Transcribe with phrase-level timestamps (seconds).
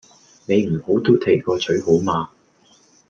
[0.47, 2.31] 你唔好嘟起個嘴好嗎?